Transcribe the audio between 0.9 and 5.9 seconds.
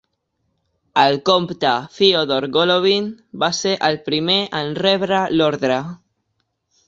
El compte Fyodor Golovin va ser el primer en rebre l'ordre.